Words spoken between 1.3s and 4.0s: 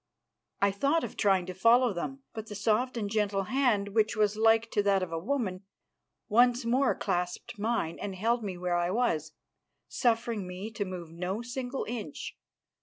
to follow them, but the soft and gentle hand,